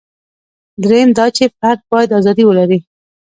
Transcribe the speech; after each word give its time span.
درېیم 0.83 1.09
دا 1.17 1.25
چې 1.35 1.43
فرد 1.57 1.79
باید 1.91 2.09
ازادي 2.19 2.43
ولري. 2.45 2.79